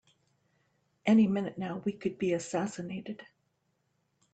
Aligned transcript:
Any 1.05 1.27
minute 1.27 1.59
now 1.59 1.83
we 1.85 1.91
could 1.91 2.17
be 2.17 2.33
assassinated! 2.33 3.23